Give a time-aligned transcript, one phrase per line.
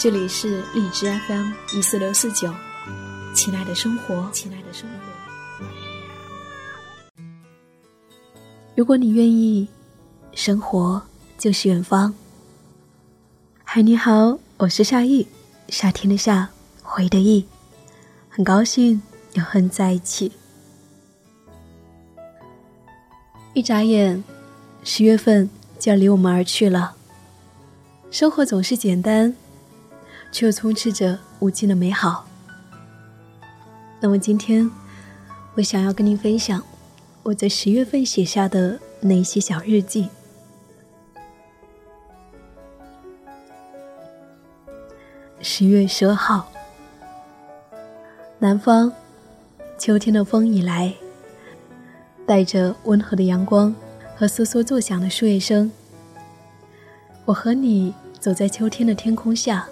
[0.00, 2.54] 这里是荔枝 FM 一四六四九，
[3.34, 5.66] 亲爱的生活，亲爱的生活。
[8.76, 9.66] 如果你愿意，
[10.34, 11.02] 生活
[11.36, 12.14] 就是远方。
[13.64, 15.26] 嗨，你好，我是夏意，
[15.68, 16.48] 夏天的夏，
[16.80, 17.44] 回的意，
[18.28, 19.02] 很高兴
[19.32, 20.30] 又和你在一起。
[23.52, 24.22] 一眨眼，
[24.84, 26.94] 十月份就要离我们而去了。
[28.12, 29.34] 生活总是简单。
[30.30, 32.26] 却又充斥着无尽的美好。
[34.00, 34.70] 那么今天，
[35.54, 36.62] 我想要跟您分享
[37.22, 40.08] 我在十月份写下的那些小日记。
[45.40, 46.50] 十月十二号，
[48.38, 48.92] 南方，
[49.78, 50.94] 秋天的风已来，
[52.26, 53.74] 带着温和的阳光
[54.16, 55.70] 和簌簌作响的树叶声。
[57.24, 59.68] 我和你走在秋天的天空下。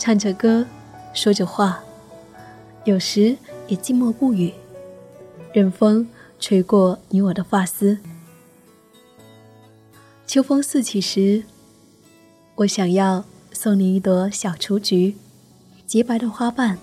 [0.00, 0.66] 唱着歌，
[1.12, 1.78] 说着话，
[2.84, 3.36] 有时
[3.68, 4.50] 也静默不语，
[5.52, 7.98] 任风吹过你我的发丝。
[10.26, 11.44] 秋风四起时，
[12.54, 15.16] 我想要送你一朵小雏菊，
[15.86, 16.78] 洁白的花瓣，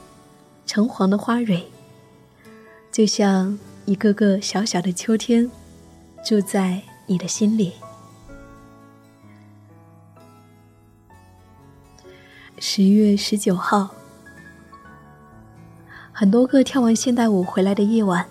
[0.67, 1.63] 橙黄的花蕊，
[2.91, 5.49] 就像一个个小小的秋天，
[6.23, 7.73] 住在你的心里。
[12.77, 13.89] 十月十九号，
[16.11, 18.23] 很多个跳完现代舞回来的夜晚，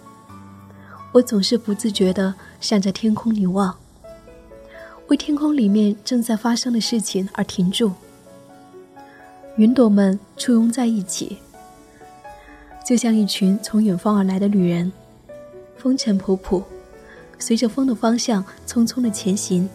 [1.10, 3.76] 我总是不自觉的向着天空凝望，
[5.08, 7.90] 为天空里面正在发生的事情而停住。
[9.56, 11.38] 云朵们簇拥在一起，
[12.86, 14.92] 就像一群从远方而来的旅人，
[15.76, 16.62] 风尘仆仆，
[17.36, 19.68] 随着风的方向匆匆的前行。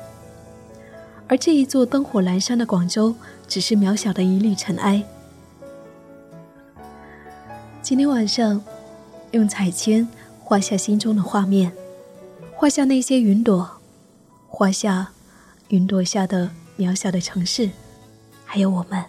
[1.31, 3.16] 而这一座灯火阑珊的广州。
[3.52, 5.03] 只是渺小的一粒尘埃。
[7.81, 8.64] 今天晚上，
[9.31, 10.08] 用彩铅
[10.40, 11.74] 画下心中的画面，
[12.53, 13.69] 画下那些云朵，
[14.47, 15.12] 画下
[15.68, 17.72] 云朵下的渺小的城市，
[18.46, 19.03] 还有我们。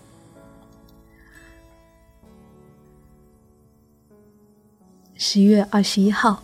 [5.14, 6.42] 十月二十一号，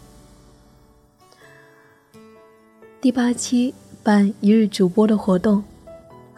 [3.01, 5.63] 第八期办一日主播的活动。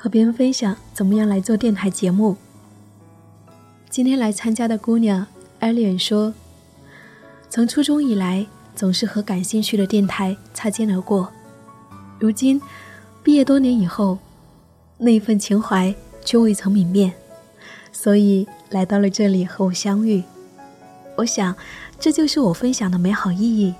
[0.03, 2.35] 和别人分享怎么样来做电台节目。
[3.91, 5.27] 今天来参加的姑娘
[5.59, 6.33] 艾莲说
[7.51, 11.31] ：“从初中以来，总是和感兴趣的电台擦肩而过。
[12.19, 12.59] 如今
[13.23, 14.17] 毕业多年以后，
[14.97, 15.95] 那一份情怀
[16.25, 17.13] 却未曾泯灭，
[17.93, 20.23] 所以来到了这里和我相遇。
[21.17, 21.55] 我想，
[21.99, 23.75] 这就是我分享的美好意义，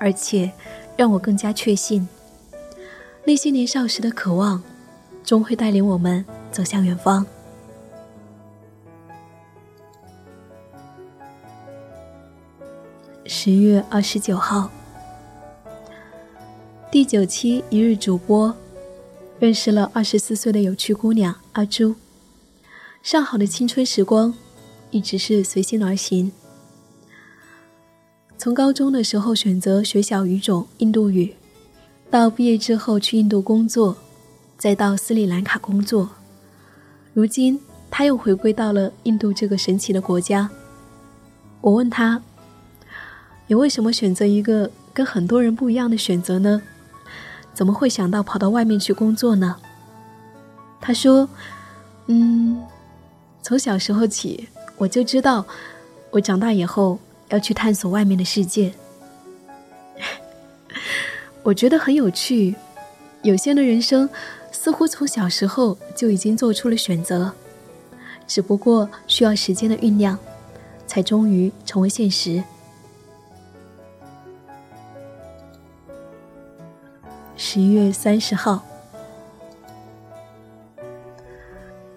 [0.00, 0.50] 而且
[0.96, 2.08] 让我更加确信
[3.24, 4.62] 那些年少时的渴望。”
[5.24, 7.24] 终会带领我们走向远方。
[13.24, 14.68] 十月二十九号，
[16.90, 18.54] 第九期一日主播，
[19.38, 21.94] 认识了二十四岁的有趣姑娘阿朱。
[23.02, 24.34] 上好的青春时光，
[24.90, 26.32] 一直是随心而行。
[28.36, 31.34] 从高中的时候选择学小语种印度语，
[32.12, 33.96] 到毕业之后去印度工作。
[34.58, 36.08] 再到斯里兰卡工作，
[37.14, 37.58] 如今
[37.90, 40.48] 他又回归到了印度这个神奇的国家。
[41.60, 42.22] 我问他
[43.48, 46.62] ：“你为什么选择一个跟很多人不一样的选择呢？
[47.52, 49.56] 怎么会想到跑到外面去工作呢？”
[50.80, 51.28] 他说
[52.06, 52.62] ：“嗯，
[53.42, 55.44] 从小时候起，我就知道，
[56.12, 57.00] 我长大以后
[57.30, 58.72] 要去探索外面的世界。
[61.42, 62.54] 我觉得很有趣，
[63.22, 64.08] 有些的人生。”
[64.54, 67.32] 似乎从小时候就已经做出了选择，
[68.28, 70.16] 只不过需要时间的酝酿，
[70.86, 72.44] 才终于成为现实。
[77.34, 78.62] 十一月三十号，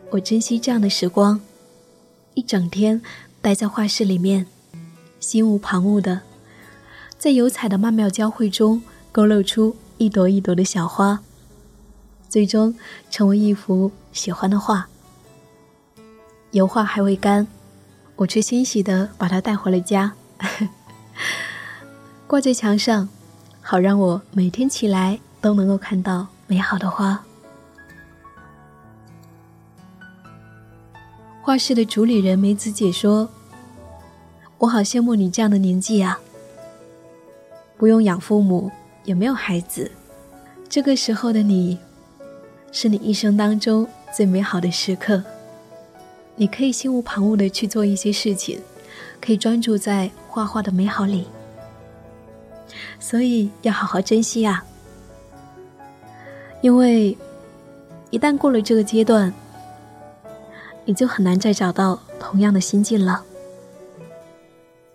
[0.09, 1.39] 我珍惜这样的时光，
[2.35, 2.99] 一整天
[3.41, 4.47] 待在画室里面，
[5.19, 6.21] 心无旁骛的，
[7.19, 8.81] 在油彩的曼妙交汇中
[9.15, 11.21] 勾勒出一朵一朵的小花。
[12.27, 12.75] 最终
[13.09, 14.89] 成为一幅喜欢的画。
[16.51, 17.47] 油画还未干，
[18.17, 20.11] 我却欣喜的把它带回了家，
[22.27, 23.07] 挂在墙上，
[23.61, 27.23] 好让我每天起来都能够看到美好的花。
[31.41, 33.29] 画室的主理人梅子姐说
[34.59, 36.19] ：“我好羡慕你这样的年纪啊，
[37.77, 38.69] 不用养父母，
[39.05, 39.89] 也没有孩子，
[40.67, 41.79] 这个时候的你，
[42.71, 45.23] 是你一生当中最美好的时刻。
[46.35, 48.59] 你可以心无旁骛的去做一些事情，
[49.21, 51.27] 可以专注在画画的美好里，
[52.99, 54.65] 所以要好好珍惜啊！
[56.61, 57.17] 因为
[58.09, 59.33] 一旦过了这个阶段。”
[60.87, 63.23] 你就很难再找到同样的心境了。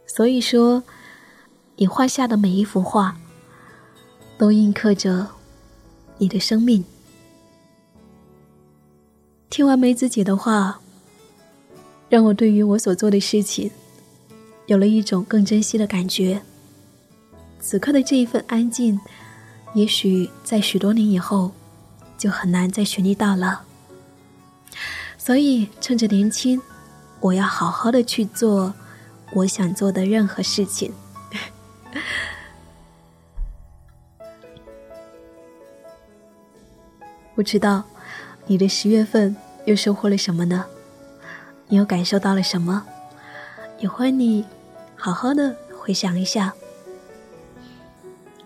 [0.07, 0.85] 所以说，
[1.75, 3.17] 你画下的每一幅画，
[4.41, 5.27] 都印刻着
[6.17, 6.83] 你的生命。
[9.51, 10.81] 听完梅子姐的话，
[12.09, 13.71] 让我对于我所做的事情，
[14.65, 16.41] 有了一种更珍惜的感觉。
[17.61, 18.99] 此刻的这一份安静，
[19.75, 21.53] 也许在许多年以后，
[22.17, 23.65] 就很难再寻觅到了。
[25.19, 26.63] 所以，趁着年轻，
[27.21, 28.73] 我要好好的去做
[29.35, 30.95] 我想做的任何事情。
[37.35, 37.85] 不知道
[38.47, 39.35] 你的十月份
[39.65, 40.65] 又收获了什么呢？
[41.69, 42.85] 你又感受到了什么？
[43.79, 44.44] 也欢迎你
[44.97, 46.53] 好好的回想一下。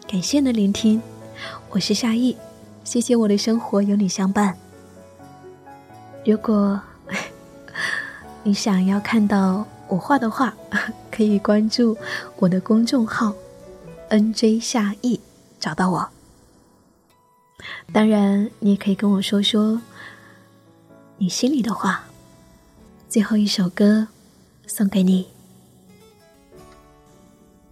[0.06, 1.02] 感谢你的聆听，
[1.70, 2.36] 我是夏意，
[2.84, 4.56] 谢谢我的生活有你相伴。
[6.24, 6.80] 如果
[8.44, 10.54] 你想要看到我画的画，
[11.10, 11.96] 可以关注
[12.36, 13.34] 我的公众号
[14.10, 15.20] “nj 夏意”，
[15.58, 16.08] 找到我。
[17.92, 19.80] 当然，你也可以跟我说说
[21.18, 22.04] 你心里的话。
[23.08, 24.08] 最后一首歌
[24.66, 25.28] 送给你，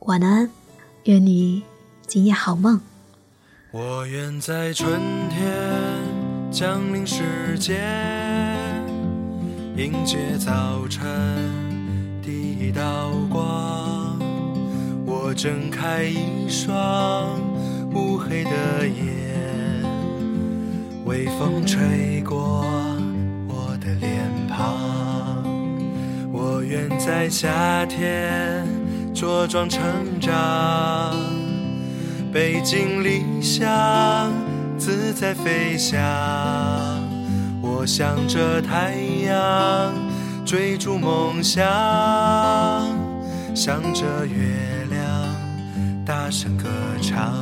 [0.01, 0.49] 晚安，
[1.05, 1.63] 愿你
[2.07, 2.81] 今夜好梦。
[3.73, 5.01] 我愿在春
[5.31, 6.23] 天。
[6.53, 7.81] 降临世间，
[9.75, 11.01] 迎接早晨
[12.21, 14.19] 第一道光。
[15.07, 17.41] 我睁开一双
[17.95, 19.22] 乌黑的眼，
[21.13, 22.65] 微风吹过
[23.47, 25.45] 我的脸庞。
[26.33, 28.67] 我愿在夏天
[29.15, 29.83] 茁壮成
[30.19, 31.15] 长，
[32.33, 34.33] 背井离乡。
[34.79, 36.01] 自在飞翔，
[37.61, 38.95] 我向着太
[39.27, 39.93] 阳
[40.47, 41.63] 追逐梦想，
[43.55, 45.03] 向着月亮
[46.07, 46.69] 大声歌
[47.03, 47.35] 唱。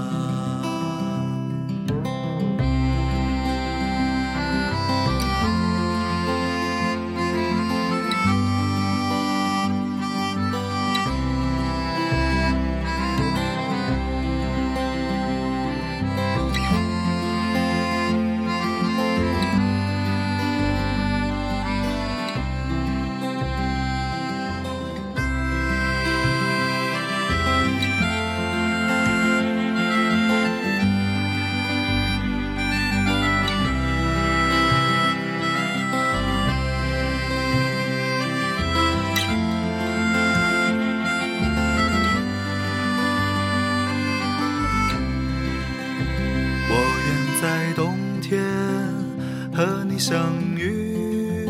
[50.01, 51.47] 相遇，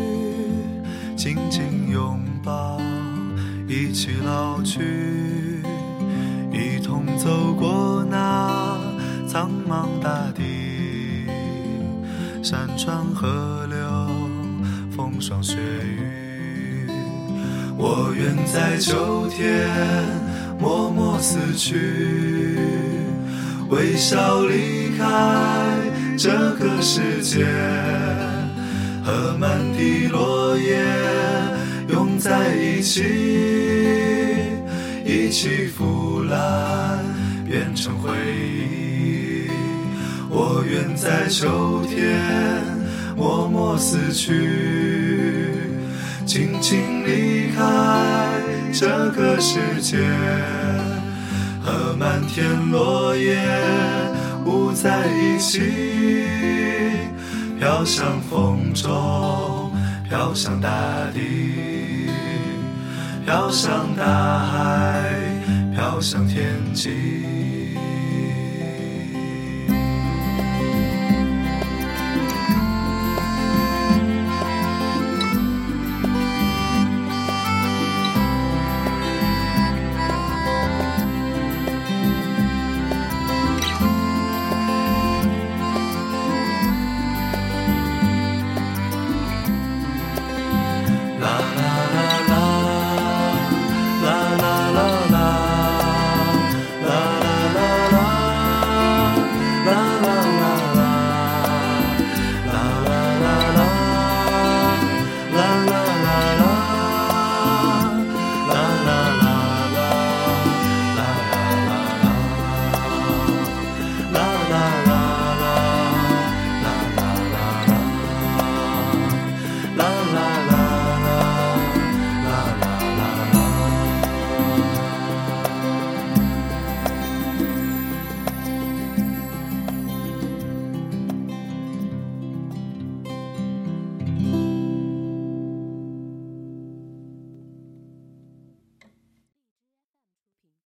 [1.15, 2.77] 紧紧拥抱，
[3.65, 5.63] 一起老去，
[6.51, 8.77] 一同走过那
[9.25, 10.43] 苍茫大地，
[12.43, 14.09] 山川河流，
[14.97, 16.89] 风霜雪雨。
[17.77, 19.69] 我愿在秋天
[20.59, 22.57] 默默死去，
[23.69, 25.05] 微笑离开
[26.17, 27.47] 这个世界。
[29.03, 30.79] 和满地落叶
[31.89, 33.03] 拥在一起，
[35.05, 36.99] 一起腐烂
[37.45, 39.49] 变成回忆。
[40.29, 42.21] 我愿在秋天
[43.17, 44.31] 默默死去，
[46.25, 47.61] 静静离开
[48.71, 49.97] 这个世界，
[51.63, 53.35] 和满天落叶
[54.45, 57.00] 舞在一起。
[57.61, 59.71] 飘向风中，
[60.09, 60.67] 飘向大
[61.13, 62.09] 地，
[63.23, 64.03] 飘向大
[64.39, 65.13] 海，
[65.71, 67.40] 飘向天际。